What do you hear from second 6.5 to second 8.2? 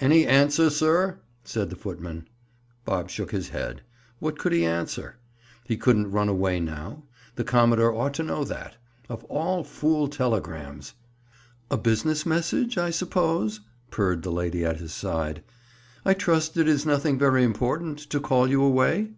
now; the commodore ought